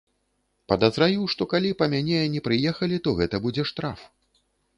[0.71, 3.99] Падазраю, што калі па мяне не прыехалі, то гэта будзе штраф.